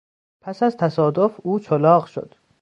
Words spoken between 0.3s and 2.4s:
پس از تصادف او چلاق شد.